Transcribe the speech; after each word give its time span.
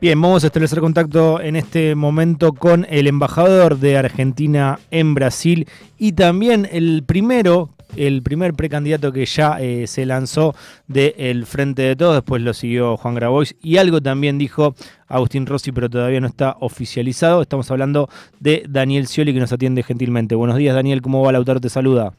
Bien, 0.00 0.18
vamos 0.18 0.44
a 0.44 0.46
establecer 0.46 0.80
contacto 0.80 1.42
en 1.42 1.56
este 1.56 1.94
momento 1.94 2.54
con 2.54 2.86
el 2.88 3.06
embajador 3.06 3.76
de 3.76 3.98
Argentina 3.98 4.78
en 4.90 5.12
Brasil 5.12 5.68
y 5.98 6.12
también 6.12 6.66
el 6.72 7.02
primero, 7.06 7.68
el 7.98 8.22
primer 8.22 8.54
precandidato 8.54 9.12
que 9.12 9.26
ya 9.26 9.60
eh, 9.60 9.86
se 9.86 10.06
lanzó 10.06 10.54
del 10.88 11.44
Frente 11.44 11.82
de 11.82 11.96
Todos, 11.96 12.14
después 12.14 12.40
lo 12.40 12.54
siguió 12.54 12.96
Juan 12.96 13.14
Grabois 13.14 13.54
y 13.60 13.76
algo 13.76 14.00
también 14.00 14.38
dijo 14.38 14.74
Agustín 15.06 15.44
Rossi, 15.44 15.70
pero 15.70 15.90
todavía 15.90 16.20
no 16.22 16.28
está 16.28 16.56
oficializado. 16.60 17.42
Estamos 17.42 17.70
hablando 17.70 18.08
de 18.38 18.64
Daniel 18.66 19.06
Scioli 19.06 19.34
que 19.34 19.40
nos 19.40 19.52
atiende 19.52 19.82
gentilmente. 19.82 20.34
Buenos 20.34 20.56
días 20.56 20.74
Daniel, 20.74 21.02
¿cómo 21.02 21.22
va 21.22 21.32
Lautaro? 21.32 21.60
Te 21.60 21.68
saluda. 21.68 22.14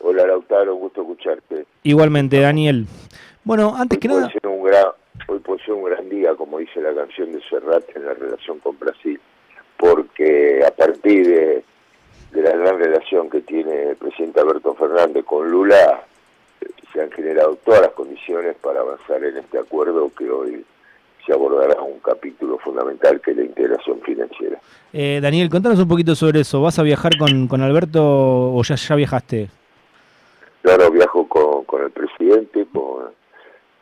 Hola 0.00 0.26
Lautaro, 0.26 0.74
gusto 0.74 1.02
escucharte. 1.02 1.66
Igualmente 1.84 2.40
Daniel. 2.40 2.88
Bueno, 3.50 3.74
antes 3.76 3.98
que 3.98 4.06
nada 4.06 4.30
hoy 5.26 5.40
puede 5.40 5.60
ser 5.64 5.74
un 5.74 5.82
gran 5.82 6.08
día, 6.08 6.36
como 6.36 6.58
dice 6.58 6.80
la 6.80 6.94
canción 6.94 7.32
de 7.32 7.42
Serrat, 7.50 7.82
en 7.96 8.06
la 8.06 8.14
relación 8.14 8.60
con 8.60 8.78
Brasil, 8.78 9.20
porque 9.76 10.64
a 10.64 10.70
partir 10.70 11.26
de, 11.26 11.64
la 12.40 12.52
gran 12.52 12.78
relación 12.78 13.28
que 13.28 13.40
tiene 13.40 13.90
el 13.90 13.96
presidente 13.96 14.38
Alberto 14.38 14.72
Fernández 14.74 15.24
con 15.24 15.50
Lula, 15.50 16.00
se 16.92 17.02
han 17.02 17.10
generado 17.10 17.56
todas 17.64 17.80
las 17.80 17.90
condiciones 17.90 18.54
para 18.62 18.82
avanzar 18.82 19.24
en 19.24 19.38
este 19.38 19.58
acuerdo 19.58 20.12
que 20.16 20.30
hoy 20.30 20.64
se 21.26 21.32
abordará 21.32 21.82
un 21.82 21.98
capítulo 21.98 22.56
fundamental 22.58 23.20
que 23.20 23.32
es 23.32 23.36
la 23.36 23.44
integración 23.46 24.00
financiera. 24.02 24.60
Eh, 24.92 25.18
Daniel, 25.20 25.50
contanos 25.50 25.80
un 25.80 25.88
poquito 25.88 26.14
sobre 26.14 26.42
eso. 26.42 26.62
¿Vas 26.62 26.78
a 26.78 26.84
viajar 26.84 27.18
con, 27.18 27.48
con 27.48 27.60
Alberto 27.62 28.00
o 28.00 28.62
ya, 28.62 28.76
ya 28.76 28.94
viajaste? 28.94 29.48
No, 30.62 30.90
viajo 30.92 31.26
con, 31.26 31.64
con 31.64 31.82
el 31.82 31.90
presidente, 31.90 32.64
con 32.72 33.18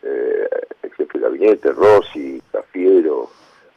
eh, 0.02 0.48
el 0.82 0.92
jefe 0.92 1.18
de 1.18 1.24
gabinete, 1.24 1.72
Rossi, 1.72 2.42
Cafiero, 2.52 3.30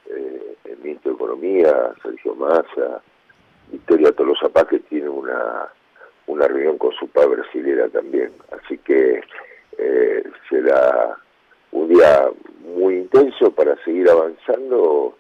eh, 0.10 0.56
el 0.66 0.78
ministro 0.80 1.12
de 1.12 1.16
Economía, 1.16 1.92
Sergio 2.02 2.36
Massa, 2.36 3.02
Victoria 3.72 4.12
Tolosa 4.12 4.50
Paz, 4.50 4.68
que 4.68 4.80
tiene 4.80 5.10
una, 5.10 5.70
una 6.28 6.48
reunión 6.48 6.78
con 6.78 6.92
su 6.94 7.08
padre 7.08 7.38
brasilera 7.38 7.88
también. 7.90 8.32
Así 8.52 8.78
que 8.80 9.22
eh, 9.78 10.24
será 10.50 11.18
un 11.72 11.88
día 11.88 12.30
muy 12.76 12.98
intenso 12.98 13.52
para 13.52 13.76
seguir 13.84 14.10
avanzando 14.10 15.16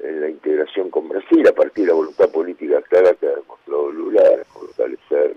en 0.00 0.20
la 0.20 0.28
integración 0.28 0.90
con 0.90 1.08
Brasil, 1.08 1.46
a 1.46 1.52
partir 1.52 1.84
de 1.84 1.90
la 1.90 1.96
voluntad 1.96 2.28
política 2.30 2.82
clara 2.82 3.14
que 3.14 3.26
ha 3.26 3.36
demostrado 3.36 3.90
Lula, 3.92 4.22
fortalecer 4.52 5.36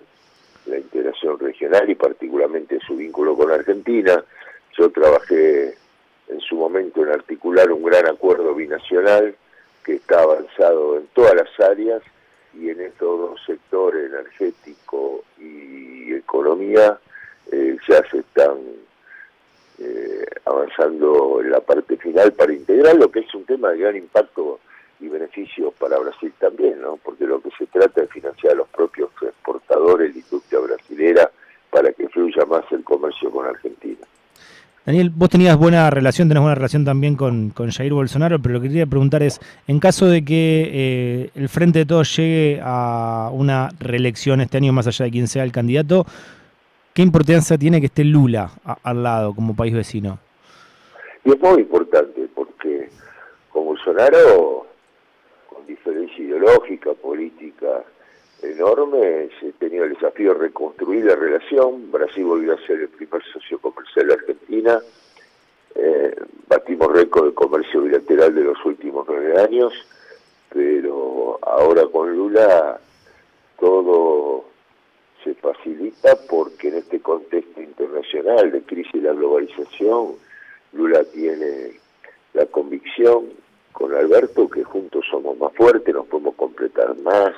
la 0.66 0.78
integración 0.78 1.38
regional 1.40 1.88
y 1.90 1.96
particularmente 1.96 2.80
su 2.86 2.96
vínculo 2.96 3.36
con 3.36 3.52
Argentina. 3.52 4.24
Yo 4.78 4.90
trabajé 4.90 5.76
en 6.28 6.40
su 6.42 6.56
momento 6.56 7.04
en 7.04 7.10
articular 7.10 7.72
un 7.72 7.84
gran 7.84 8.08
acuerdo 8.08 8.54
binacional 8.54 9.36
que 9.84 9.96
está 9.96 10.22
avanzado 10.22 10.98
en 10.98 11.08
todas 11.08 11.36
las 11.36 11.70
áreas 11.70 12.02
y 12.54 12.70
en 12.70 12.82
estos 12.82 13.20
dos 13.20 13.42
sectores, 13.46 14.12
energético 14.12 15.24
y 15.40 16.14
economía, 16.14 16.98
eh, 17.52 17.78
ya 17.88 18.02
se 18.10 18.20
están 18.20 18.58
eh, 19.78 20.26
avanzando 20.46 21.42
en 21.42 21.52
la 21.52 21.60
parte 21.60 21.98
final 21.98 22.32
para 22.34 22.54
integrar 22.54 22.96
lo 22.96 23.12
que 23.12 23.20
es 23.20 23.36
un 23.36 23.46
tema 23.46 23.72
de 23.72 23.80
gran 23.80 23.96
impacto 23.96 24.60
y 25.00 25.10
beneficio 25.10 25.72
para 25.72 26.00
Brasil 26.00 26.34
también, 26.40 26.82
¿no? 26.82 26.98
porque 26.98 27.26
lo 27.26 27.42
que 27.42 27.52
se 27.58 27.66
trata 27.68 28.04
es 28.04 28.10
financiar 28.10 28.54
a 28.54 28.58
los 28.58 28.70
propios 28.70 29.12
exportadores, 29.22 30.14
la 30.14 30.20
industria 30.20 30.60
brasilera, 30.60 31.32
para 31.70 31.92
que 31.92 32.08
fluya 32.08 32.46
más 32.46 32.64
el 32.72 32.84
comercio 32.84 33.30
con 33.30 33.46
Argentina. 33.46 33.75
Daniel, 34.86 35.12
vos 35.16 35.32
tenías 35.32 35.58
buena 35.58 35.90
relación, 35.90 36.28
tenés 36.28 36.42
buena 36.42 36.54
relación 36.54 36.86
también 36.86 37.16
con, 37.16 37.50
con 37.50 37.72
Jair 37.72 37.92
Bolsonaro, 37.92 38.38
pero 38.40 38.54
lo 38.54 38.62
que 38.62 38.68
quería 38.68 38.86
preguntar 38.86 39.24
es, 39.24 39.40
en 39.68 39.80
caso 39.80 40.06
de 40.06 40.24
que 40.24 40.70
eh, 40.72 41.30
el 41.34 41.50
Frente 41.50 41.80
de 41.80 41.86
Todos 41.88 42.16
llegue 42.16 42.60
a 42.64 43.32
una 43.34 43.70
reelección 43.80 44.42
este 44.42 44.58
año, 44.58 44.74
más 44.74 44.86
allá 44.86 45.06
de 45.06 45.12
quién 45.12 45.28
sea 45.28 45.44
el 45.44 45.52
candidato, 45.52 46.06
¿qué 46.94 47.02
importancia 47.02 47.58
tiene 47.58 47.80
que 47.80 47.88
esté 47.88 48.04
Lula 48.04 48.52
al 48.84 49.02
lado 49.02 49.34
como 49.34 49.56
país 49.56 49.74
vecino? 49.74 50.20
Y 51.24 51.32
es 51.32 51.40
muy 51.42 51.62
importante, 51.62 52.30
porque 52.36 52.90
con 53.50 53.66
Bolsonaro, 53.66 54.68
con 55.50 55.66
diferencia 55.66 56.24
ideológica, 56.24 56.94
política, 56.94 57.84
enorme, 58.44 59.30
se 59.40 59.52
el 59.84 59.94
desafío 59.94 60.34
de 60.34 60.40
reconstruir 60.40 61.06
la 61.06 61.16
relación, 61.16 61.92
Brasil 61.92 62.26
volvió 62.26 62.54
a 62.54 62.68
ser 62.68 62.82
el 62.82 62.90
primer 62.90 63.24
socio 63.32 63.60
comercial 63.60 64.08
de 64.08 64.14
Argentina, 64.14 64.80
eh, 65.76 66.16
batimos 66.48 66.92
récord 66.92 67.28
de 67.28 67.34
comercio 67.34 67.82
bilateral 67.82 68.34
de 68.34 68.44
los 68.44 68.66
últimos 68.66 69.06
nueve 69.08 69.38
años, 69.42 69.74
pero 70.50 71.38
ahora 71.42 71.86
con 71.88 72.16
Lula 72.16 72.80
todo 73.60 74.46
se 75.24 75.34
facilita 75.36 76.16
porque 76.30 76.70
en 76.70 76.76
este 76.76 77.00
contexto 77.02 77.62
internacional 77.62 78.52
de 78.52 78.62
crisis 78.62 78.94
de 78.94 79.02
la 79.02 79.14
globalización, 79.14 80.16
Lula 80.74 81.04
tiene 81.06 81.80
la 82.34 82.46
convicción 82.46 83.26
con 83.72 83.94
Alberto 83.94 84.50
que 84.50 84.64
juntos 84.64 85.06
somos 85.10 85.38
más 85.38 85.54
fuertes, 85.54 85.94
nos 85.94 86.06
podemos 86.08 86.36
completar 86.36 86.96
más, 86.98 87.34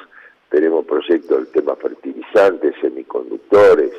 tenemos 0.57 0.85
proyectos 0.85 1.37
del 1.37 1.47
tema 1.49 1.75
fertilizantes, 1.75 2.73
semiconductores, 2.81 3.91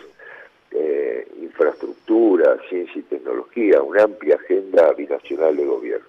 eh, 0.73 1.29
infraestructura, 1.41 2.57
ciencia 2.69 2.99
y 2.99 3.03
tecnología, 3.03 3.81
una 3.81 4.03
amplia 4.03 4.35
agenda 4.35 4.93
binacional 4.95 5.57
de 5.57 5.65
gobierno. 5.65 6.07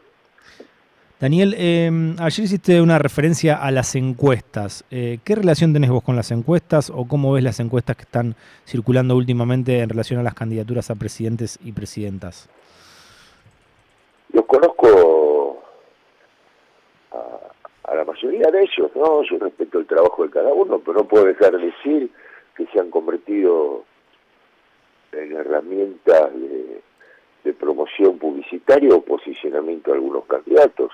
Daniel, 1.20 1.54
em, 1.56 2.16
ayer 2.20 2.46
hiciste 2.46 2.82
una 2.82 2.98
referencia 2.98 3.58
a 3.58 3.70
las 3.70 3.94
encuestas. 3.94 4.86
Eh, 4.90 5.20
¿Qué 5.24 5.36
relación 5.36 5.72
tenés 5.72 5.92
vos 5.92 6.02
con 6.02 6.16
las 6.16 6.32
encuestas 6.32 6.90
o 6.90 7.08
cómo 7.08 7.34
ves 7.34 7.44
las 7.44 7.60
encuestas 7.60 7.96
que 7.96 8.04
están 8.04 8.36
circulando 8.66 9.16
últimamente 9.16 9.82
en 9.82 9.90
relación 9.90 10.20
a 10.20 10.24
las 10.24 10.34
candidaturas 10.34 10.90
a 10.90 10.96
presidentes 10.96 11.60
y 11.64 11.74
presidentas? 11.74 12.50
Los 14.34 14.46
conozco 14.46 15.62
a, 17.12 17.92
a 17.92 17.96
la 17.96 18.04
mayoría 18.20 18.52
de 18.52 18.64
ellos, 18.64 18.92
¿no? 18.96 19.24
Yo 19.24 19.38
respeto 19.40 19.80
el 19.80 19.86
trabajo 19.86 20.24
de 20.24 20.30
cada 20.30 20.54
uno, 20.54 20.80
pero 20.80 21.00
no 21.00 21.04
puedo 21.06 21.26
dejar 21.26 21.58
de 21.58 21.68
decir 21.68 22.10
que 22.56 22.66
se 22.68 22.80
han 22.80 22.90
convertido 22.90 23.84
en 25.12 25.36
herramientas 25.36 26.32
de, 26.34 26.82
promoción 27.60 28.20
publicitaria 28.20 28.94
o 28.94 29.02
posicionamiento 29.02 29.90
de 29.90 29.98
algunos 29.98 30.24
candidatos. 30.26 30.92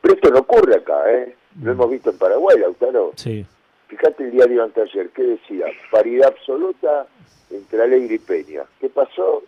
Pero 0.00 0.14
esto 0.14 0.30
no 0.30 0.38
ocurre 0.38 0.76
acá, 0.76 1.12
¿eh? 1.12 1.34
Lo 1.60 1.72
hemos 1.72 1.90
visto 1.90 2.10
en 2.10 2.18
Paraguay, 2.18 2.60
Lautaro. 2.60 3.10
Sí. 3.16 3.44
Fíjate 3.88 4.24
el 4.24 4.30
diario 4.30 4.62
anteayer, 4.62 5.10
¿qué 5.10 5.22
decía? 5.22 5.66
Paridad 5.90 6.28
absoluta 6.28 7.08
entre 7.50 7.82
Alegre 7.82 8.14
y 8.14 8.18
Peña. 8.18 8.62
¿Qué 8.80 8.88
pasó? 8.88 9.42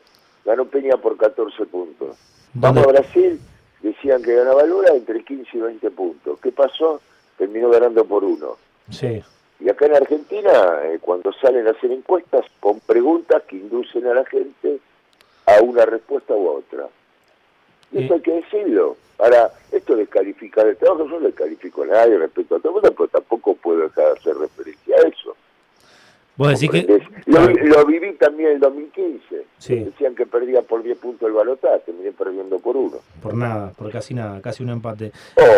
Ganó 0.45 0.65
Peña 0.65 0.97
por 0.97 1.17
14 1.17 1.65
puntos. 1.67 2.19
Vamos 2.55 2.85
a 2.85 2.89
Brasil, 2.89 3.41
decían 3.81 4.23
que 4.23 4.35
ganaba 4.35 4.65
Lula 4.65 4.91
entre 4.95 5.23
15 5.23 5.57
y 5.57 5.61
20 5.61 5.91
puntos. 5.93 6.41
¿Qué 6.41 6.51
pasó? 6.51 7.01
Terminó 7.49 7.71
ganando 7.71 8.05
por 8.05 8.25
uno. 8.25 8.59
Sí. 8.91 9.23
Y 9.59 9.69
acá 9.71 9.87
en 9.87 9.97
Argentina, 9.97 10.51
eh, 10.85 10.99
cuando 11.01 11.33
salen 11.33 11.67
a 11.67 11.71
hacer 11.71 11.91
encuestas, 11.91 12.45
con 12.61 12.79
preguntas 12.81 13.43
que 13.49 13.57
inducen 13.57 14.07
a 14.07 14.15
la 14.15 14.25
gente 14.27 14.79
a 15.47 15.63
una 15.63 15.87
respuesta 15.87 16.35
u 16.35 16.47
otra. 16.47 16.89
Y 17.91 18.05
eso 18.05 18.15
hay 18.15 18.21
que 18.21 18.33
decirlo. 18.33 18.99
Ahora, 19.19 19.51
esto 19.73 19.97
descalifica 19.97 20.61
el 20.61 20.77
trabajo, 20.77 21.09
yo 21.09 21.21
no 21.21 21.27
descalifico 21.27 21.85
a 21.85 21.87
nadie 21.87 22.19
respecto 22.19 22.57
a 22.57 22.61
todo 22.61 22.75
mundo, 22.75 22.93
pero 22.93 23.09
tampoco 23.09 23.55
puedo 23.55 23.81
dejar 23.81 24.05
de 24.05 24.21
hacer 24.21 24.37
referencia 24.37 24.97
a 24.97 25.09
eso. 25.09 25.35
¿Vos 26.37 26.49
decís 26.51 26.71
que... 26.71 27.03
Lo, 27.27 27.87
viví 27.87 28.13
también 28.13 28.51
en 28.51 28.55
el 28.57 28.61
2015. 28.61 29.45
Decían 29.59 30.15
que 30.15 30.27
perdía 30.27 30.61
por 30.61 30.83
10 30.83 30.99
puntos 30.99 31.27
el 31.27 31.35
balotaje, 31.35 31.81
terminé 31.87 32.13
perdiendo 32.13 32.59
por 32.59 32.77
uno. 32.77 32.99
Por 33.23 33.35
nada, 33.35 33.73
por 33.73 33.91
casi 33.91 34.13
nada, 34.13 34.41
casi 34.43 34.63
un 34.63 34.69
empate. 34.69 35.13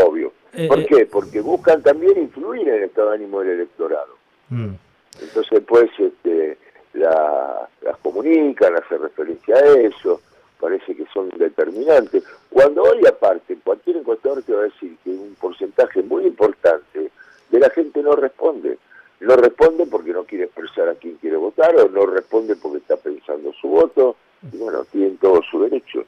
Obvio. 0.07 0.20
Eh, 0.61 0.69
¿Por 0.69 0.81
eh, 0.81 0.87
qué? 0.87 1.07
Porque 1.07 1.41
buscan 1.41 1.83
también 1.83 2.19
influir 2.19 2.69
en 2.69 2.75
el 2.75 2.83
estado 2.83 3.09
de 3.09 3.15
ánimo 3.15 3.41
del 3.41 3.51
electorado. 3.51 4.15
Mm. 4.51 4.75
Entonces, 5.23 5.63
pues, 5.67 5.91
este, 5.99 6.59
la, 6.93 7.67
las 7.81 7.97
comunican, 7.99 8.77
hacen 8.77 9.01
referencia 9.01 9.57
a 9.57 9.79
eso, 9.79 10.21
parece 10.61 10.95
que 10.95 11.07
son 11.15 11.31
determinantes. 11.31 12.25
Cuando 12.51 12.83
hoy, 12.83 13.07
aparte, 13.07 13.57
cualquier 13.65 13.97
encuestador 13.99 14.43
te 14.43 14.53
va 14.53 14.61
a 14.61 14.65
decir 14.65 14.99
que 15.03 15.11
un 15.11 15.35
porcentaje 15.41 16.03
muy 16.03 16.27
importante 16.27 17.11
de 17.49 17.59
la 17.59 17.71
gente 17.71 18.03
no 18.03 18.13
responde. 18.13 18.77
No 19.21 19.37
responde 19.37 19.87
porque 19.87 20.13
no 20.13 20.25
quiere 20.25 20.45
expresar 20.45 20.91
a 20.91 20.95
quién 20.95 21.17
quiere 21.17 21.37
votar 21.37 21.75
o 21.77 21.89
no 21.89 22.05
responde 22.05 22.55
porque 22.57 22.79
está 22.79 22.99
pensando 22.99 23.51
su 23.55 23.69
voto. 23.69 24.17
Y 24.53 24.59
bueno, 24.59 24.85
tienen 24.85 25.17
todo 25.17 25.41
su 25.51 25.63
derecho. 25.63 26.05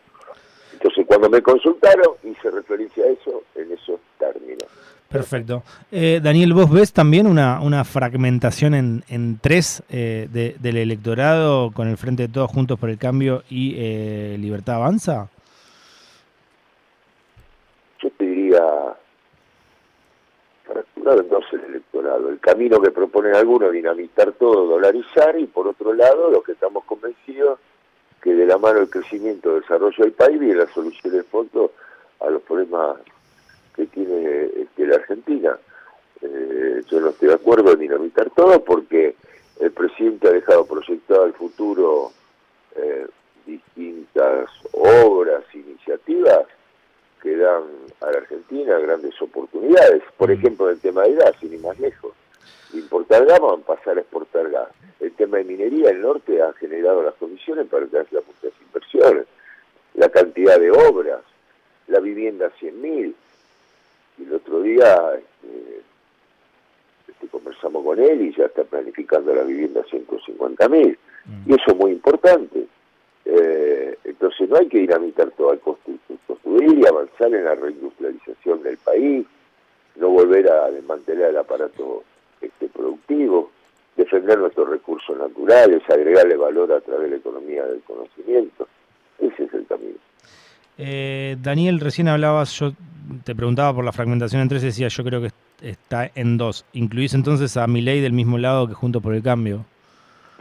Entonces, 0.82 1.06
cuando 1.06 1.31
me 1.31 1.40
consultaron, 1.40 2.17
hice 2.25 2.50
referencia 2.50 3.05
a 3.05 3.08
eso 3.08 3.44
en 3.55 3.70
esos 3.70 4.00
términos. 4.19 4.64
Perfecto. 5.08 5.62
Eh, 5.93 6.20
Daniel, 6.20 6.55
¿vos 6.55 6.69
ves 6.73 6.93
también 6.93 7.29
una, 7.29 7.61
una 7.61 7.84
fragmentación 7.84 8.75
en, 8.75 9.05
en 9.08 9.38
tres 9.38 9.84
eh, 9.90 10.26
del 10.32 10.76
electorado 10.76 11.70
con 11.70 11.87
el 11.87 11.96
Frente 11.96 12.26
de 12.26 12.32
Todos 12.32 12.50
Juntos 12.50 12.81
por 12.81 12.90
el 12.90 12.99
Cambio 12.99 13.44
y 13.49 13.75
eh, 13.76 14.37
Libertad 14.40 14.76
Avanza? 14.76 15.29
Yo 18.00 18.11
habría 18.19 18.96
fracturado 20.64 21.20
en 21.20 21.28
dos 21.28 21.44
el 21.52 21.61
electorado. 21.61 22.28
El 22.28 22.40
camino 22.40 22.81
que 22.81 22.90
proponen 22.90 23.37
algunos, 23.37 23.70
dinamitar 23.70 24.32
todo, 24.32 24.67
dolarizar, 24.67 25.38
y 25.38 25.46
por 25.46 25.69
otro 25.69 25.94
lado, 25.94 26.28
los 26.28 26.43
que 26.43 26.52
estamos 26.52 26.82
convencidos 26.85 27.61
que 28.23 28.33
de 28.35 28.47
la 28.47 28.57
mano 28.57 28.79
del 28.79 28.91
crecimiento 28.91 29.57
y 29.57 29.61
desarrollo 29.61 30.05
del 30.05 30.13
país 30.13 30.39
viene 30.39 30.55
la 30.55 30.73
solución 30.73 31.13
de 31.13 31.23
fondo 31.25 31.73
a 32.21 32.31
los 32.31 32.41
problemas 32.43 32.99
que 33.75 33.87
tiene 33.87 34.51
este, 34.57 34.87
la 34.87 34.97
Argentina. 34.97 35.59
Eh, 36.21 36.83
yo 36.89 37.01
no 37.01 37.09
estoy 37.09 37.29
de 37.29 37.35
acuerdo 37.35 37.73
en 37.73 37.81
dinamitar 37.81 38.31
todo 38.31 38.63
porque 38.63 39.17
el 39.59 39.73
presidente 39.73 40.29
ha 40.29 40.33
dejado 40.33 40.65
proyectado 40.67 41.25
al 41.25 41.33
futuro 41.33 42.13
eh, 42.77 43.07
distintas 43.45 44.49
obras, 44.73 45.43
iniciativas 45.53 46.47
que 47.21 47.37
dan 47.37 47.65
a 48.01 48.11
la 48.11 48.19
Argentina 48.19 48.79
grandes 48.79 49.21
oportunidades. 49.21 50.03
Por 50.17 50.29
mm. 50.29 50.33
ejemplo, 50.33 50.71
el 50.71 50.81
tema 50.81 51.03
de 51.03 51.15
gas, 51.15 51.33
sin 51.41 51.55
ir 51.55 51.61
más 51.61 51.79
lejos. 51.81 52.13
Van 53.12 53.31
a 53.31 53.56
pasar 53.59 53.99
a 53.99 54.00
exportar 54.00 54.49
gas. 54.49 54.69
El 54.99 55.12
tema 55.12 55.37
de 55.37 55.44
minería, 55.44 55.91
el 55.91 56.00
norte 56.00 56.41
ha 56.41 56.50
generado 56.55 57.03
las 57.03 57.12
condiciones 57.17 57.67
para 57.67 57.85
que 57.85 57.99
haya 57.99 58.20
muchas 58.26 58.59
inversiones. 58.67 59.26
La 59.93 60.09
cantidad 60.09 60.59
de 60.59 60.70
obras, 60.70 61.20
la 61.88 62.00
vivienda 62.00 62.50
100.000. 62.59 63.12
Y 64.17 64.23
el 64.23 64.32
otro 64.32 64.62
día 64.62 65.12
este, 65.14 65.82
este, 67.06 67.26
conversamos 67.29 67.85
con 67.85 67.99
él 68.00 68.23
y 68.23 68.35
ya 68.35 68.47
está 68.47 68.64
planificando 68.64 69.35
la 69.35 69.43
vivienda 69.43 69.82
150.000. 69.82 70.97
Mm. 71.26 71.50
Y 71.50 71.55
eso 71.55 71.64
es 71.67 71.76
muy 71.76 71.91
importante. 71.91 72.67
Eh, 73.26 73.99
entonces 74.05 74.49
no 74.49 74.56
hay 74.56 74.69
que 74.69 74.79
dinamitar 74.79 75.31
todo, 75.32 75.50
al 75.50 75.61
construir, 75.61 76.79
y 76.79 76.87
avanzar 76.87 77.26
en 77.35 77.44
la 77.44 77.56
reindustrialización 77.56 78.62
del 78.62 78.79
país, 78.79 79.26
no 79.97 80.09
volver 80.09 80.50
a 80.50 80.70
desmantelar 80.70 81.29
el 81.29 81.37
aparato 81.37 82.05
productivo, 82.73 83.51
defender 83.97 84.39
nuestros 84.39 84.69
recursos 84.69 85.17
naturales, 85.17 85.83
agregarle 85.89 86.37
valor 86.37 86.73
a 86.73 86.81
través 86.81 87.05
de 87.05 87.11
la 87.11 87.17
economía 87.17 87.65
del 87.65 87.81
conocimiento. 87.83 88.67
Ese 89.19 89.45
es 89.45 89.55
el 89.55 89.67
camino. 89.67 89.99
Eh, 90.79 91.37
Daniel, 91.41 91.81
recién 91.81 92.09
hablabas, 92.09 92.59
yo 92.59 92.73
te 93.25 93.35
preguntaba 93.35 93.75
por 93.75 93.85
la 93.85 93.93
fragmentación 93.93 94.43
en 94.43 94.49
tres, 94.49 94.63
decía 94.63 94.89
yo 94.89 95.05
creo 95.05 95.21
que 95.21 95.31
está 95.61 96.11
en 96.15 96.39
dos. 96.39 96.65
¿Incluís 96.73 97.15
entonces 97.15 97.57
a 97.57 97.67
mi 97.67 97.83
ley 97.83 98.01
del 98.01 98.13
mismo 98.13 98.39
lado 98.39 98.67
que 98.67 98.75
Junto 98.75 99.01
por 99.01 99.15
el 99.15 99.23
Cambio? 99.23 99.65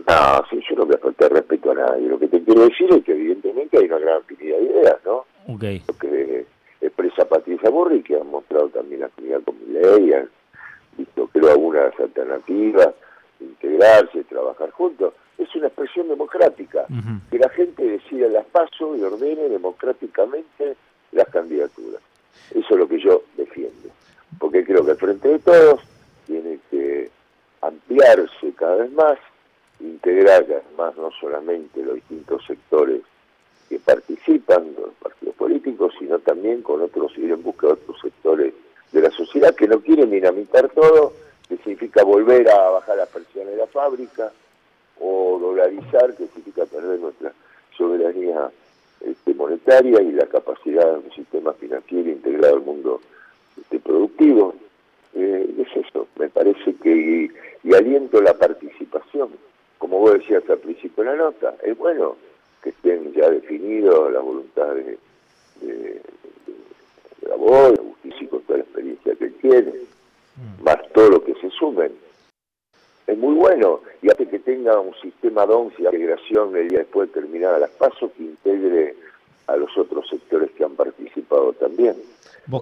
No, 0.08 0.44
sí, 0.50 0.60
yo 0.70 0.76
no 0.78 0.86
me 0.86 0.98
falta 0.98 1.30
respeto 1.30 1.72
a 1.72 1.76
nadie. 1.76 2.08
Lo 2.08 2.18
que 2.18 2.28
te 2.28 2.42
quiero 2.44 2.62
decir 2.62 2.88
es 2.92 3.04
que 3.04 3.12
evidentemente 3.12 3.78
hay 3.78 3.86
una 3.86 4.00
gran 4.00 4.18
afinidad 4.18 4.58
de 4.58 4.64
ideas, 4.64 4.96
¿no? 5.06 5.26
Okay. 5.54 5.84
Lo 5.88 5.94
que 5.96 6.46
expresa 6.82 7.26
Patricia 7.26 7.70
Borri, 7.70 8.02
que 8.02 8.16
ha 8.16 8.24
mostrado 8.24 8.70
también 8.70 9.02
la 9.02 9.08
afinidad 9.08 9.42
con 9.44 9.56
mi 9.60 9.74
ley, 9.74 10.14
han 10.14 10.30
visto 10.98 11.28
creo 11.28 11.52
algunas 11.52 11.98
alternativas, 12.00 12.90
integrarse, 13.40 14.24
trabajar 14.26 14.72
juntos. 14.72 15.14
Es 15.38 15.54
una 15.56 15.68
expresión 15.68 16.08
democrática, 16.08 16.86
que 17.30 17.40
la 17.40 17.50
gente 17.50 17.84
decida 17.84 18.28
las 18.28 18.46
pasos 18.46 18.98
y 18.98 19.02
ordene 19.02 19.50
democráticamente 19.50 20.76
las 21.12 21.28
candidaturas. 21.30 22.02
Eso 22.52 22.68
es 22.70 22.78
lo 22.78 22.88
que 22.88 23.00
yo 23.00 23.24
defiendo, 23.36 23.90
porque 24.40 24.64
creo 24.64 24.86
que 24.86 24.92
el 24.92 24.98
Frente 24.98 25.28
de 25.30 25.40
Todos 25.40 25.82
tiene 26.28 26.60
que 26.70 27.10
ampliarse 27.62 28.54
cada 28.56 28.76
vez 28.76 28.92
más 28.92 29.18
integrar 29.82 30.46
más 30.78 30.96
no 30.98 31.10
solamente 31.20 31.84
los 31.84 31.96
distintos 31.96 32.46
sectores 32.46 33.02
que 33.70 33.80
participan, 33.80 34.76
los 34.80 34.94
partidos 34.96 35.36
políticos, 35.36 35.94
sino 35.98 36.20
también 36.20 36.62
con 36.62 36.82
otros, 36.82 37.18
ir 37.18 37.32
en 37.32 37.42
busca 37.42 37.68
de 37.68 37.74
otros 37.74 38.00
sectores 38.02 38.54
sociedad 39.32 39.56
que 39.56 39.68
no 39.68 39.80
quieren 39.82 40.12
dinamitar 40.12 40.70
todo, 40.70 41.14
que 41.48 41.58
significa 41.58 42.04
volver 42.04 42.50
a 42.50 42.70
bajar 42.70 42.98
las 42.98 43.10
presiones 43.10 43.52
de 43.52 43.58
la 43.58 43.68
fábrica, 43.68 44.32
o 45.00 45.40
dolarizar, 45.40 46.16
que 46.16 46.28
significa 46.28 46.66
perder 46.66 47.00
nuestra 47.00 47.34
soberanía 47.78 48.52
este, 49.02 49.34
monetaria 49.34 50.02
y 50.02 50.12
la 50.12 50.28
capacidad 50.28 50.92
de 50.92 51.00
un 51.00 51.12
sistema 51.12 51.54
financiero 51.54 52.10
integrado 52.10 52.56
al 52.56 52.62
mundo 52.62 53.02
este, 53.60 53.80
productivo. 53.80 54.54
Eh, 55.14 55.56
es 55.60 55.86
eso, 55.86 56.08
me 56.18 56.30
parece 56.30 56.76
que, 56.76 57.30
y 57.64 57.74
aliento 57.74 58.22
la 58.22 58.34
participación 58.34 59.30
como 59.82 59.98
vos 59.98 60.14
decías 60.14 60.48
al 60.48 60.60
principio 60.60 61.04
de 61.04 61.10
la 61.10 61.16
nota, 61.16 61.56
es 61.64 61.76
bueno 61.76 62.16
que 62.62 62.70
estén 62.70 63.12
ya 63.14 63.28
definidos 63.32 64.14
las 64.14 64.22
voluntades 64.22 65.00
de, 65.60 65.74
de, 65.74 66.02
la 67.28 67.36
voz, 67.36 67.72
de 67.72 67.84
justicia 67.84 68.30
con 68.30 68.42
toda 68.44 68.60
la 68.60 68.64
experiencia 68.64 69.16
que 69.16 69.30
tiene, 69.42 69.72
mm. 70.36 70.64
más 70.64 70.78
todo 70.94 71.10
lo 71.10 71.24
que 71.24 71.34
se 71.34 71.50
sumen. 71.50 71.92
Es 73.08 73.18
muy 73.18 73.34
bueno, 73.34 73.82
y 74.04 74.12
un 74.80 74.94
sistema 75.02 75.46
de 75.46 75.54
once 75.54 75.82
integración 75.82 76.56
el 76.56 76.70
día 76.70 76.80
después 76.80 77.10
de 77.10 77.22
terminar 77.22 77.60
las 77.60 77.72
pasos 77.72 78.12
que 78.18 78.24
integre 78.24 78.96
a 79.48 79.56
los 79.56 79.76
otros 79.78 80.08
sectores 80.10 80.52
que 80.52 80.64
han 80.64 80.76
participado 80.76 81.54
también. 81.54 81.96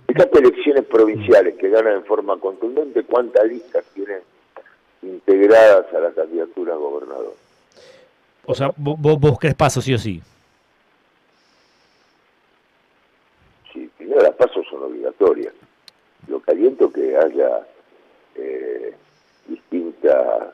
Estas 0.08 0.28
elecciones 0.34 0.86
provinciales 0.86 1.56
que 1.56 1.70
ganan 1.70 1.94
en 1.94 2.06
forma 2.06 2.38
contundente, 2.38 3.04
¿cuántas 3.04 3.46
listas 3.46 3.84
tienen 3.94 4.22
integradas 5.02 5.94
a 5.94 6.00
la 6.00 6.12
candidatura 6.12 6.74
a 6.74 6.78
gobernador. 6.78 7.34
O 8.46 8.56
sea, 8.56 8.72
vos, 8.76 9.20
vos 9.20 9.40
crees 9.40 9.56
pasos 9.56 9.84
sí 9.84 9.94
o 9.94 9.98
sí. 9.98 10.22
Sí, 13.72 13.90
primero 13.98 14.22
las 14.22 14.36
pasos 14.36 14.66
son 14.70 14.84
obligatorias. 14.84 15.54
Lo 16.28 16.40
caliento 16.40 16.92
que 16.92 17.16
haya 17.16 17.68
eh, 18.36 18.94
distintas 19.48 20.50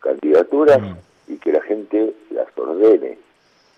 candidaturas 0.00 0.80
mm. 0.80 1.32
y 1.32 1.36
que 1.36 1.52
la 1.52 1.62
gente 1.62 2.14
las 2.30 2.46
ordene 2.56 3.18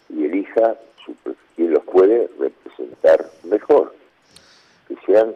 y 0.09 0.25
elija 0.25 0.77
su, 1.05 1.15
quien 1.57 1.73
los 1.73 1.85
puede 1.85 2.29
representar 2.39 3.27
mejor, 3.45 3.95
que 4.89 4.97
sean 5.07 5.35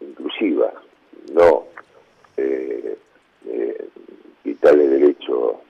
inclusivas, 0.00 0.74
no 1.32 1.64
eh, 2.36 2.96
eh, 3.46 3.88
quitarle 4.42 4.88
derecho, 4.88 5.60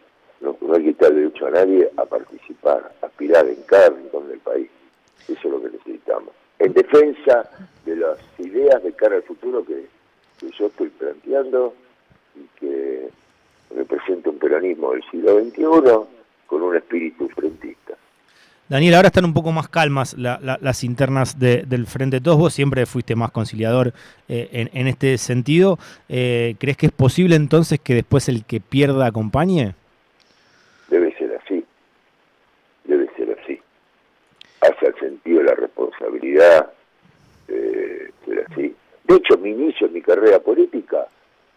no, 0.41 0.57
no 0.61 0.79
quitarle 0.79 1.21
derecho 1.21 1.47
a 1.47 1.51
nadie 1.51 1.91
a 1.97 2.05
participar, 2.05 2.93
a 3.03 3.07
aspirar 3.07 3.47
en 3.47 3.63
cada 3.63 3.91
rincón 3.91 4.29
del 4.29 4.39
país. 4.41 4.71
Eso 5.29 5.33
es 5.35 5.45
lo 5.45 5.63
que 5.63 5.71
necesitamos. 5.71 6.31
En 6.59 6.73
defensa 6.73 7.51
de 7.85 7.97
las 7.97 8.19
ideas 8.39 8.83
de 8.83 8.93
cara 8.93 9.17
al 9.17 9.23
futuro 9.23 9.65
que, 9.65 9.87
yo 10.59 10.67
estoy 10.67 10.89
planteando 10.89 11.75
representa 13.75 14.31
un 14.31 14.39
peronismo 14.39 14.93
del 14.93 15.03
siglo 15.11 15.41
XXI 15.41 15.63
con 16.47 16.63
un 16.63 16.77
espíritu 16.77 17.29
frentista. 17.29 17.95
Daniel, 18.69 18.95
ahora 18.95 19.09
están 19.09 19.27
un 19.27 19.35
poco 19.35 19.53
más 19.53 19.69
calmas 19.69 20.17
las 20.17 20.85
internas 20.85 21.39
del 21.39 21.87
Frente 21.87 22.17
de 22.17 22.21
Todos. 22.23 22.39
Vos 22.39 22.55
siempre 22.55 22.87
fuiste 22.87 23.15
más 23.15 23.31
conciliador 23.31 23.93
eh, 24.29 24.69
en, 24.73 24.87
este 24.87 25.19
sentido. 25.19 25.79
Eh, 26.09 26.55
¿Crees 26.59 26.79
que 26.79 26.87
es 26.87 26.93
posible 26.93 27.37
entonces 27.37 27.81
que 27.81 27.95
después 27.95 28.31
el 28.31 28.47
que 28.47 28.61
pierda 28.61 29.07
acompañe? 29.07 29.75
Debe 30.89 31.15
ser 31.19 31.39
así. 31.45 31.63
Debe 32.85 33.11
ser 33.15 33.37
así. 33.43 33.61
Hace 34.63 34.87
el 34.87 34.95
sentido 34.99 35.41
de 35.41 35.45
la 35.45 35.55
responsabilidad 35.55 36.73
eh, 37.49 38.11
ser 38.25 38.47
así. 38.51 38.75
De 39.05 39.17
hecho, 39.17 39.37
mi 39.37 39.51
inicio 39.51 39.87
en 39.87 39.93
mi 39.93 40.01
carrera 40.01 40.39
política 40.39 41.09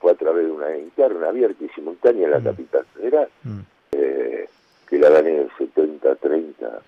fue 0.06 0.12
a 0.12 0.16
través 0.16 0.46
de 0.46 0.52
una 0.52 0.78
interna 0.78 1.30
abierta 1.30 1.64
y 1.64 1.70
simultánea 1.70 2.26
en 2.26 2.32
la 2.32 2.40
mm. 2.40 2.44
capital 2.44 2.86
federal, 2.94 3.28
mm. 3.42 3.60
eh, 3.94 4.48
que 4.88 5.00
la 5.00 5.10
gané 5.10 5.32
en 5.32 5.40
el 5.40 5.50
70-30 5.50 6.80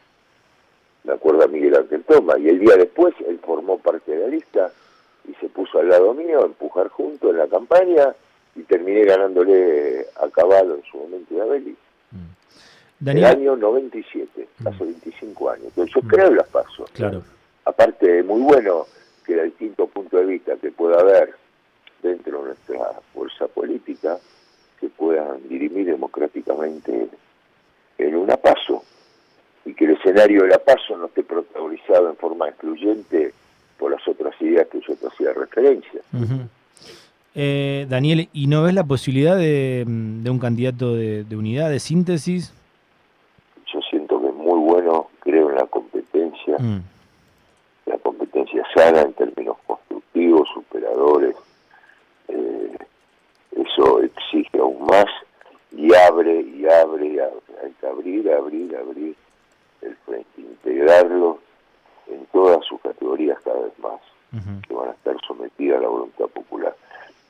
me 1.03 1.13
acuerdo 1.13 1.43
a 1.43 1.47
Miguel 1.47 1.75
Ángel 1.75 2.03
Toma, 2.03 2.37
y 2.37 2.47
el 2.47 2.59
día 2.59 2.75
después 2.75 3.15
él 3.27 3.39
formó 3.43 3.79
parte 3.79 4.11
de 4.11 4.19
la 4.19 4.27
lista 4.27 4.71
y 5.27 5.33
se 5.35 5.49
puso 5.49 5.79
al 5.79 5.89
lado 5.89 6.13
mío 6.13 6.43
a 6.43 6.45
empujar 6.45 6.89
juntos 6.89 7.31
en 7.31 7.37
la 7.37 7.47
campaña 7.47 8.13
y 8.55 8.61
terminé 8.61 9.03
ganándole 9.05 10.05
a 10.21 10.29
caballo 10.29 10.75
en 10.75 10.83
su 10.83 10.97
momento 10.97 11.41
a 11.41 11.45
Abeli. 11.45 11.75
Mm. 12.11 13.09
El 13.09 13.25
año 13.25 13.55
97, 13.55 14.47
mm. 14.59 14.67
hace 14.67 14.83
25 14.83 15.49
años. 15.49 15.65
Entonces 15.69 15.95
yo 15.95 16.01
mm. 16.03 16.07
creo 16.07 16.31
las 16.35 16.47
paso. 16.49 16.85
Claro. 16.93 17.23
Aparte, 17.65 18.21
muy 18.21 18.41
bueno 18.41 18.85
que 19.25 19.33
de 19.33 19.45
distintos 19.45 19.89
puntos 19.89 20.19
de 20.19 20.25
vista 20.27 20.55
que 20.57 20.71
pueda 20.71 20.99
haber 20.99 21.33
dentro 22.01 22.39
de 22.39 22.47
nuestra 22.47 22.99
fuerza 23.13 23.47
política, 23.47 24.17
que 24.79 24.89
puedan 24.89 25.47
dirimir 25.47 25.87
democráticamente 25.87 27.09
en 27.97 28.15
una 28.15 28.37
paso 28.37 28.83
y 29.65 29.73
que 29.73 29.85
el 29.85 29.91
escenario 29.91 30.43
de 30.43 30.49
la 30.49 30.59
paso 30.59 30.97
no 30.97 31.07
esté 31.07 31.23
protagonizado 31.23 32.09
en 32.09 32.15
forma 32.15 32.47
excluyente 32.47 33.33
por 33.77 33.91
las 33.91 34.07
otras 34.07 34.39
ideas 34.41 34.67
que 34.67 34.79
yo 34.87 34.95
te 34.95 35.07
hacía 35.07 35.33
referencia. 35.33 36.01
Eh, 37.35 37.85
Daniel, 37.89 38.29
¿y 38.33 38.47
no 38.47 38.63
ves 38.63 38.73
la 38.73 38.83
posibilidad 38.83 39.37
de, 39.37 39.83
un 39.85 40.39
candidato 40.39 40.95
de, 40.95 41.25
unidad, 41.35 41.69
de 41.69 41.79
síntesis? 41.79 42.53
Yo 43.71 43.79
siento 43.89 44.21
que 44.21 44.27
es 44.27 44.33
muy 44.33 44.59
bueno, 44.59 45.09
creo 45.19 45.49
en 45.49 45.55
la 45.55 45.65
competencia, 45.65 46.57
mm. 46.57 46.81
la 47.87 47.97
competencia 47.97 48.63
sana 48.73 49.01
en 49.01 49.13
términos 49.13 49.57
constructivos 49.67 50.49
eso 53.77 54.01
exige 54.01 54.59
aún 54.59 54.85
más 54.85 55.05
y 55.71 55.93
abre 55.93 56.41
y 56.41 56.65
abre 56.65 57.07
y 57.07 57.19
abre. 57.19 57.41
Hay 57.63 57.71
que 57.79 57.87
abrir, 57.87 58.31
abrir, 58.31 58.75
abrir 58.75 59.15
el 59.81 59.95
frente, 59.97 60.41
integrarlo 60.41 61.39
en 62.07 62.25
todas 62.27 62.65
sus 62.65 62.81
categorías 62.81 63.39
cada 63.43 63.61
vez 63.61 63.79
más, 63.79 63.99
que 64.67 64.73
van 64.73 64.89
a 64.89 64.93
estar 64.93 65.15
sometidas 65.27 65.79
a 65.79 65.81
la 65.81 65.89
voluntad 65.89 66.25
popular. 66.27 66.75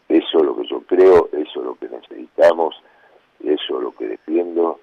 Eso 0.08 0.38
es 0.38 0.44
lo 0.44 0.56
que 0.56 0.68
yo 0.68 0.82
creo, 0.82 1.30
eso 1.34 1.60
es 1.60 1.66
lo 1.66 1.76
que 1.76 1.90
necesitamos, 1.90 2.76
eso 3.44 3.78
es 3.78 3.84
lo 3.84 3.92
que 3.92 4.08
defiendo, 4.08 4.80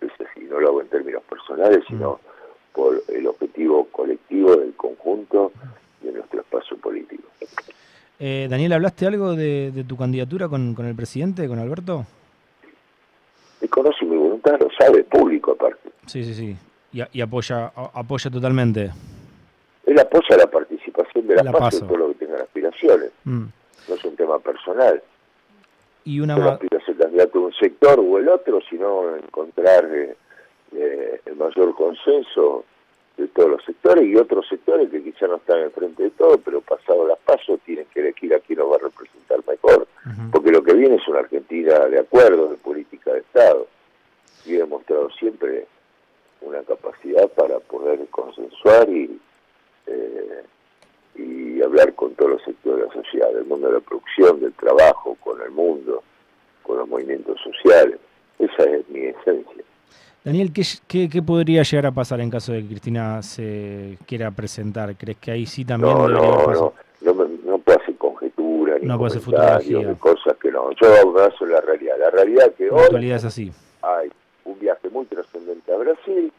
es 0.00 0.12
así, 0.12 0.44
no 0.44 0.60
lo 0.60 0.68
hago 0.68 0.80
en 0.80 0.88
términos 0.88 1.22
personales, 1.24 1.84
sino 1.88 2.20
por 2.72 3.02
el 3.08 3.26
objetivo 3.26 3.86
colectivo 3.90 4.56
del 4.56 4.74
conjunto 4.74 5.52
de 6.00 6.12
nuestro 6.12 6.40
espacio 6.40 6.76
político. 6.78 7.28
Eh, 8.20 8.48
Daniel, 8.50 8.72
¿hablaste 8.72 9.06
algo 9.06 9.34
de, 9.34 9.84
tu 9.86 9.96
candidatura 9.96 10.48
con, 10.48 10.74
el 10.78 10.94
presidente, 10.94 11.46
con 11.46 11.58
Alberto? 11.58 12.04
Me 13.60 13.68
conoce 13.68 14.04
mi 14.04 14.16
voluntad, 14.16 14.58
lo 14.60 14.68
sabe, 14.76 15.04
público 15.04 15.52
aparte. 15.52 15.90
Sí, 16.06 16.24
sí, 16.24 16.34
sí. 16.34 16.56
Y, 16.92 17.20
apoya 17.20 17.72
apoya 17.94 18.30
totalmente. 18.30 18.90
Él 19.86 19.98
apoya 19.98 20.36
la 20.36 20.46
participación 20.46 21.26
de 21.28 21.36
la, 21.36 21.44
la 21.44 21.52
paso, 21.52 21.86
todo 21.86 21.96
lo 21.96 22.08
que 22.08 22.26
tengan 22.26 22.40
aspiraciones. 22.40 23.10
Mm. 23.24 23.44
No 23.88 23.94
es 23.94 24.04
un 24.04 24.16
tema 24.16 24.38
personal. 24.38 25.02
Y 26.04 26.20
una 26.20 26.36
no 26.36 26.50
aspira 26.50 26.78
a 26.78 26.84
ser 26.84 26.96
candidato 26.96 27.38
de 27.38 27.44
un 27.46 27.52
sector 27.52 28.00
o 28.00 28.18
el 28.18 28.28
otro, 28.28 28.60
sino 28.68 29.16
encontrar 29.16 29.84
eh, 29.92 30.16
eh, 30.72 31.20
el 31.24 31.36
mayor 31.36 31.74
consenso 31.74 32.64
de 33.18 33.28
todos 33.28 33.50
los 33.50 33.64
sectores 33.64 34.06
y 34.06 34.16
otros 34.16 34.46
sectores 34.48 34.88
que 34.90 35.02
quizá 35.02 35.26
no 35.26 35.36
están 35.36 35.58
en 35.58 35.72
frente 35.72 36.04
de 36.04 36.10
todo, 36.10 36.38
pero 36.38 36.60
pasado 36.60 37.06
las 37.06 37.18
pasos 37.18 37.58
tienen 37.66 37.86
que 37.92 38.00
elegir 38.00 38.32
a 38.32 38.38
quién 38.38 38.60
nos 38.60 38.70
va 38.70 38.76
a 38.76 38.78
representar 38.78 39.40
mejor. 39.46 39.86
Porque 40.30 40.52
lo 40.52 40.62
que 40.62 40.72
viene 40.72 40.96
es 40.96 41.08
una 41.08 41.18
Argentina 41.18 41.80
de 41.86 41.98
acuerdo, 41.98 42.48
de 42.48 42.56
política 42.56 43.12
de 43.12 43.18
Estado. 43.18 43.66
Y 44.46 44.54
he 44.54 44.58
demostrado 44.58 45.10
siempre 45.10 45.66
una 46.40 46.62
capacidad 46.62 47.28
para 47.30 47.58
poder 47.58 48.06
consensuar 48.06 48.88
y, 48.88 49.20
eh, 49.86 50.42
y 51.16 51.60
hablar 51.60 51.92
con 51.94 52.14
todos 52.14 52.32
los 52.32 52.42
sectores 52.44 52.80
de 52.80 52.86
la 52.86 53.02
sociedad, 53.02 53.32
del 53.32 53.44
mundo 53.44 53.66
de 53.66 53.74
la 53.74 53.80
producción, 53.80 54.40
del 54.40 54.52
trabajo, 54.54 55.16
con 55.20 55.42
el 55.42 55.50
mundo, 55.50 56.04
con 56.62 56.78
los 56.78 56.88
movimientos 56.88 57.38
sociales. 57.42 57.98
Esa 58.38 58.62
es 58.62 58.88
mi 58.88 59.00
esencia. 59.00 59.64
Daniel, 60.24 60.52
¿qué, 60.52 61.08
qué, 61.08 61.22
podría 61.22 61.62
llegar 61.62 61.86
a 61.86 61.92
pasar 61.92 62.20
en 62.20 62.28
caso 62.28 62.52
de 62.52 62.62
que 62.62 62.68
Cristina 62.68 63.22
se 63.22 63.96
quiera 64.06 64.30
presentar? 64.30 64.94
¿Crees 64.96 65.18
que 65.18 65.30
ahí 65.30 65.46
sí 65.46 65.64
también 65.64 65.92
no, 65.94 66.08
no, 66.08 66.72
No, 67.00 67.14
no, 67.14 67.28
no 67.44 67.58
puede 67.58 67.78
hacer 67.80 67.96
conjetura, 67.96 68.78
ni 68.78 68.86
no 68.86 68.98
puede 68.98 69.10
hacer 69.10 69.22
fotografía. 69.22 69.94
cosas 69.94 70.36
que 70.36 70.50
no. 70.50 70.70
Yo 70.72 70.88
en 71.40 71.50
la 71.50 71.60
realidad. 71.60 71.94
La 71.98 72.10
realidad 72.10 72.52
que 72.56 72.68
hoy... 72.68 72.76
La 72.76 72.84
actualidad 72.84 73.16
es 73.16 73.24
así. 73.24 73.52
Hay 73.82 74.10
un 74.44 74.58
viaje 74.58 74.88
muy 74.90 75.06
trascendente 75.06 75.72
a 75.72 75.76
Brasil, 75.76 76.32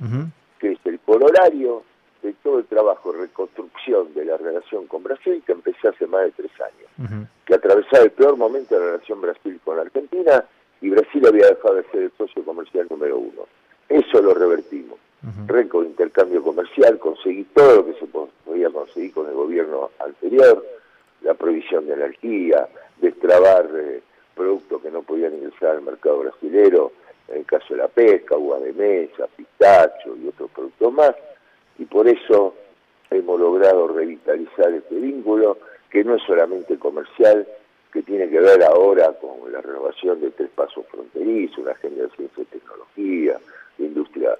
que 0.59 0.73
es 0.73 0.79
el 0.85 0.99
colorario 0.99 1.83
de 2.21 2.33
todo 2.43 2.59
el 2.59 2.65
trabajo 2.65 3.13
de 3.13 3.21
reconstrucción 3.21 4.13
de 4.13 4.25
la 4.25 4.37
relación 4.37 4.87
con 4.87 5.03
Brasil, 5.03 5.41
que 5.45 5.53
empecé 5.53 5.87
hace 5.87 6.05
más 6.05 6.25
de 6.25 6.31
tres 6.31 6.51
años, 6.59 7.27
que 7.45 7.55
atravesaba 7.55 8.03
el 8.03 8.11
peor 8.11 8.35
momento 8.35 8.75
de 8.75 8.81
la 8.81 8.91
relación 8.91 9.21
Brasil 9.21 9.59
con 9.63 9.79
Argentina, 9.79 10.43
y 10.81 10.89
Brasil 10.89 11.25
había 11.27 11.47
dejado 11.47 11.75
de 11.75 11.83
ser 11.91 12.03
el 12.03 12.11
socio 12.17 12.43
comercial 12.43 12.87
número 12.89 13.17
uno. 13.17 13.47
Eso 13.87 14.21
lo 14.21 14.33
revertimos. 14.33 14.97
Récord 15.47 15.85
intercambio 15.85 16.41
comercial, 16.41 16.97
conseguí 16.97 17.43
todo 17.53 17.77
lo 17.77 17.85
que 17.85 17.99
se 17.99 18.05
podía 18.05 18.69
conseguir 18.69 19.13
con 19.13 19.27
el 19.27 19.33
gobierno 19.33 19.89
anterior, 19.99 20.65
la 21.21 21.33
provisión 21.33 21.87
de 21.87 21.93
energía, 21.93 22.69
destrabar 23.01 23.69
eh, 23.75 24.01
productos 24.33 24.81
que 24.81 24.89
no 24.89 25.01
podían 25.01 25.33
ingresar 25.33 25.71
al 25.71 25.81
mercado 25.81 26.19
brasilero, 26.19 26.93
en 27.27 27.39
el 27.39 27.45
caso 27.45 27.73
de 27.73 27.81
la 27.81 27.89
pesca, 27.89 28.37
uva 28.37 28.59
de 28.59 28.71
mesa, 28.71 29.27
pistacho 29.35 30.15
y 30.15 30.29
otros 30.29 30.49
productos 30.51 30.93
más, 30.93 31.15
y 31.77 31.85
por 31.85 32.07
eso 32.07 32.55
hemos 33.09 33.39
logrado 33.39 33.89
revitalizar 33.89 34.71
este 34.71 34.95
vínculo, 34.95 35.57
que 35.89 36.03
no 36.03 36.15
es 36.15 36.23
solamente 36.23 36.77
comercial, 36.77 37.45
que 37.91 38.03
tiene 38.03 38.29
que 38.29 38.39
ver 38.39 38.63
ahora 38.63 39.13
con 39.13 39.51
la 39.51 39.61
renovación 39.61 40.21
de 40.21 40.31
tres 40.31 40.49
pasos 40.55 40.85
fronterizos, 40.87 41.57
una 41.59 41.71
agenda 41.71 42.03
de 42.03 42.09
ciencia 42.11 42.43
y 42.43 42.45
tecnología, 42.45 43.39
de 43.77 43.85
industria 43.85 44.37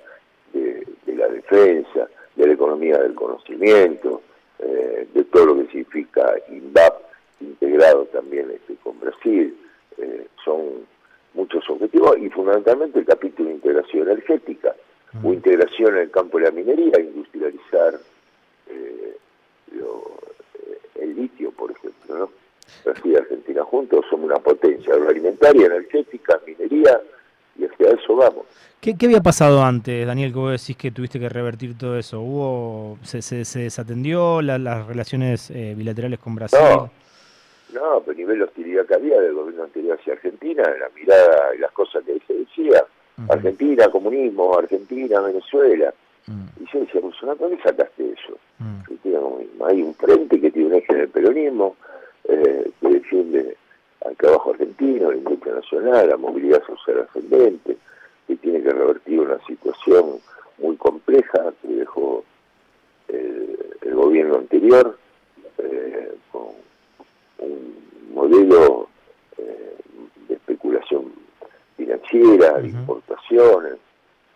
de, 0.53 0.85
la 1.07 1.27
defensa, 1.27 2.07
de 2.35 2.47
la 2.47 2.53
economía 2.53 2.97
del 2.97 3.13
conocimiento, 3.15 4.21
eh, 4.59 5.07
de 5.13 5.23
todo 5.25 5.47
lo 5.47 5.55
que 5.57 5.67
significa 5.71 6.33
INVAP 6.49 7.01
integrado 7.41 8.05
también 8.05 8.51
este, 8.51 8.75
con 8.75 8.99
Brasil. 8.99 9.57
Eh, 9.97 10.27
son 10.45 10.87
muchos 11.33 11.67
objetivos 11.69 12.17
y 12.19 12.29
fundamentalmente 12.29 12.99
el 12.99 13.05
capítulo 13.05 13.49
de 13.49 13.55
integración 13.55 14.07
energética 14.07 14.75
o 15.23 15.33
integración 15.33 15.95
en 15.95 16.03
el 16.03 16.11
campo 16.11 16.37
de 16.37 16.45
la 16.45 16.51
minería, 16.51 16.99
industrializar 16.99 17.95
eh, 18.69 19.17
el 20.95 21.15
litio, 21.15 21.51
por 21.51 21.71
ejemplo. 21.71 22.17
¿no? 22.17 22.29
Brasil 22.85 23.11
y 23.11 23.15
Argentina 23.49 23.63
juntos 23.63 24.05
somos 24.09 24.25
una 24.27 24.37
potencia 24.37 24.93
agroalimentaria, 24.93 25.65
energética, 25.65 26.39
minería, 26.45 27.01
y 27.57 27.65
hacia 27.65 27.91
eso 27.91 28.15
vamos. 28.15 28.45
¿Qué, 28.79 28.95
había 29.03 29.21
pasado 29.21 29.63
antes, 29.63 30.05
Daniel, 30.05 30.31
que 30.31 30.39
vos 30.39 30.51
decís 30.51 30.77
que 30.77 30.91
tuviste 30.91 31.19
que 31.19 31.27
revertir 31.27 31.77
todo 31.77 31.97
eso? 31.97 32.21
¿Hubo, 32.21 32.97
¿Se, 33.03 33.21
se, 33.21 33.59
desatendió 33.59 34.41
las 34.41 34.87
relaciones 34.87 35.49
eh, 35.49 35.73
bilaterales 35.75 36.19
con 36.19 36.35
Brasil? 36.35 36.59
No, 36.61 36.91
no, 37.73 38.01
pero 38.01 38.11
a 38.11 38.15
nivel 38.15 38.37
de 38.37 38.43
hostilidad 38.45 38.85
que 38.85 38.93
había 38.93 39.19
del 39.19 39.33
gobierno 39.33 39.63
anterior 39.63 39.97
hacia 39.99 40.13
Argentina, 40.13 40.63
la 40.63 40.89
mirada 40.95 41.55
y 41.55 41.59
las 41.59 41.71
cosas 41.71 42.03
que 42.05 42.19
se 42.27 42.33
decía, 42.33 42.83
Argentina, 43.27 43.89
comunismo, 43.89 44.57
Argentina, 44.57 45.19
Venezuela. 45.19 45.93
Y 46.27 46.71
yo 46.71 46.79
decía, 46.81 47.01
Bolsonaro, 47.01 47.39
¿dónde 47.39 47.61
sacaste 47.63 48.11
eso? 48.11 48.37
Hay 49.65 49.81
un 49.81 49.93
frente 49.93 50.39
que 50.39 50.51
tiene 50.51 50.69
un 50.69 50.73
eje 50.75 50.93
en 50.93 50.99
el 51.01 51.09
peronismo, 51.09 51.75
eh, 52.29 52.71
que 52.79 52.87
defiende 52.87 53.57
al 54.05 54.15
trabajo 54.15 54.51
argentino, 54.51 55.11
la 55.11 55.17
industria 55.17 55.55
nacional, 55.55 56.09
la 56.09 56.17
movilidad 56.17 56.63
social 56.65 57.07
ascendente, 57.07 57.77
que 58.27 58.35
tiene 58.37 58.61
que 58.61 58.69
revertir 58.69 59.19
una 59.19 59.39
situación 59.45 60.19
muy 60.59 60.75
compleja 60.77 61.53
que 61.61 61.67
dejó 61.67 62.23
el, 63.07 63.95
gobierno 63.95 64.37
anterior, 64.37 64.97
eh, 65.57 66.13
con 66.31 66.47
un 67.39 67.75
modelo 68.13 68.87
eh, 69.37 69.75
de 70.27 70.35
especulación 70.35 71.11
financiera, 71.75 72.59
de 72.59 72.69
importaciones, 72.69 73.73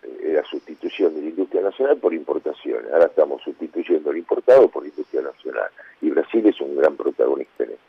eh, 0.02 0.18
era 0.22 0.44
sustitución 0.44 1.14
de 1.14 1.22
la 1.22 1.28
industria 1.28 1.62
nacional 1.74 1.96
por 1.98 2.14
importaciones. 2.14 2.92
Ahora 2.92 3.06
estamos 3.06 3.42
sustituyendo 3.42 4.10
el 4.10 4.18
importado 4.18 4.68
por 4.68 4.84
la 4.84 4.90
industria 4.90 5.22
nacional. 5.22 5.68
Y 6.00 6.10
Brasil 6.10 6.46
es 6.46 6.60
un 6.60 6.76
gran 6.76 6.96
protagonista 6.96 7.64
en 7.64 7.70
esto. 7.70 7.82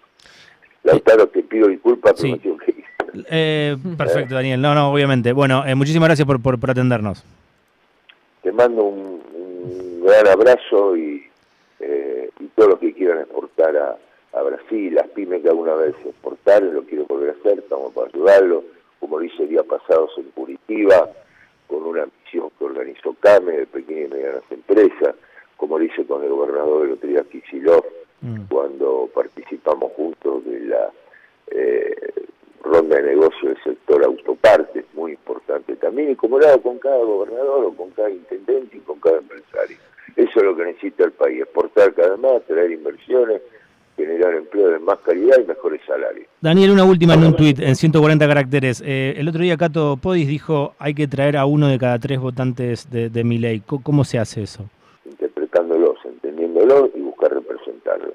Lautaro, 0.84 1.28
te 1.28 1.44
pido 1.44 1.68
disculpas, 1.68 2.14
pero 2.20 2.36
sí. 2.36 2.40
que 2.40 2.86
eh, 3.30 3.78
perfecto, 3.98 4.36
Daniel. 4.36 4.62
No, 4.62 4.76
no, 4.76 4.92
obviamente. 4.92 5.32
Bueno, 5.32 5.66
eh, 5.66 5.76
muchísimas 5.76 6.10
gracias 6.10 6.28
por, 6.28 6.42
por, 6.42 6.70
atendernos. 6.70 7.24
Te 8.42 8.52
mando 8.52 8.84
un, 8.84 10.04
gran 10.04 10.28
abrazo 10.28 10.96
y, 10.98 11.24
eh, 11.80 12.30
y 12.40 12.46
todos 12.56 12.72
los 12.72 12.80
que 12.80 12.94
quieran 12.94 13.20
exportar 13.20 13.76
a, 13.78 13.98
Brasil, 14.44 14.94
las 14.94 15.08
pymes 15.08 15.42
que 15.42 15.48
alguna 15.48 15.76
vez 15.76 15.96
exportaron, 16.06 16.74
lo 16.74 16.84
quiero 16.84 17.06
volver 17.06 17.30
a 17.30 17.40
hacer, 17.40 17.60
estamos 17.60 17.94
para 17.94 18.08
ayudarlo, 18.08 18.66
como 19.00 19.18
lo 19.18 19.24
hice 19.24 19.48
días 19.48 19.64
pasados 19.64 20.12
en 20.18 20.26
Curitiba, 20.32 21.10
con 21.68 21.84
una 21.84 22.04
que 22.58 22.66
organizó 22.66 23.16
CAME 23.20 23.58
de 23.58 23.66
pequeñas 23.68 24.10
y 24.10 24.14
medianas 24.14 24.44
empresas, 24.50 25.16
como 25.58 25.80
lo 25.80 25.86
hice 25.86 26.06
con 26.06 26.24
el 26.24 26.30
gobernador 26.30 26.84
de 26.84 26.88
Lotería 26.90 27.24
Kicillof, 27.24 27.86
mm. 28.22 28.46
cuando 28.50 29.10
participamos 29.14 29.92
juntos 29.94 30.46
de 30.46 30.60
la 30.62 30.92
eh, 31.48 32.14
ronda 32.64 32.98
de 32.98 33.04
negocio 33.04 33.50
del 33.50 33.64
sector 33.64 34.04
autoparte, 34.04 34.86
muy 34.94 35.14
importante 35.14 35.76
también, 35.76 36.12
y 36.12 36.16
como 36.16 36.40
lo 36.40 36.48
hago 36.48 36.62
con 36.62 36.80
cada 36.80 36.98
gobernador 36.98 37.66
o 37.66 37.74
con 37.74 37.92
cada 37.92 38.10
intendente 38.10 38.78
y 38.78 38.82
con 38.82 39.00
cada 39.00 39.18
empresario. 39.18 39.78
Eso 40.16 40.40
es 40.40 40.44
lo 40.44 40.56
que 40.56 40.66
necesita 40.66 41.06
el 41.06 41.12
país, 41.12 41.42
exportar 41.42 41.94
cada 41.94 42.18
más, 42.18 42.44
traer 42.44 42.72
inversiones, 42.72 43.42
generar 44.06 44.36
empleo 44.36 44.70
de 44.70 44.80
más 44.80 44.98
calidad 45.00 45.38
y 45.44 45.48
mejores 45.48 45.82
salarios. 45.88 46.28
Daniel, 46.42 46.72
una 46.72 46.84
última 46.84 47.16
en 47.16 47.24
un 47.24 47.36
tuit, 47.36 47.60
en 47.60 47.76
140 47.76 48.28
caracteres. 48.28 48.84
Eh, 48.86 49.16
el 49.18 49.28
otro 49.28 49.42
día 49.42 49.58
Cato 49.58 49.98
Podis 49.98 50.28
dijo 50.28 50.74
hay 50.80 50.94
que 50.94 51.08
traer 51.08 51.38
a 51.38 51.46
uno 51.46 51.68
de 51.68 51.80
cada 51.80 52.00
tres 52.00 52.20
votantes 52.20 52.90
de, 52.90 53.10
de 53.10 53.24
mi 53.24 53.38
ley. 53.38 53.62
¿Cómo 53.66 54.04
se 54.04 54.20
hace 54.20 54.44
eso? 54.44 54.66
Interpretándolos, 55.06 55.98
entendiéndolos 56.06 56.90
y 56.96 57.02
buscar 57.02 57.34
representarlos. 57.34 58.14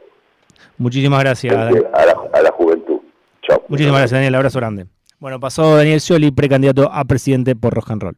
Muchísimas 0.79 1.21
gracias. 1.21 1.55
A 1.55 2.43
la, 2.43 2.51
juventud. 2.53 3.01
Chao. 3.43 3.63
Muchísimas 3.69 4.01
gracias, 4.01 4.19
Daniel. 4.19 4.35
Abrazo 4.35 4.59
grande. 4.59 4.87
Bueno, 5.19 5.39
pasó 5.39 5.77
Daniel 5.77 6.01
Scioli, 6.01 6.31
precandidato 6.31 6.91
a 6.91 7.05
presidente 7.05 7.55
por 7.55 7.75
Rock 7.75 7.91
and 7.91 8.03
Roll. 8.03 8.17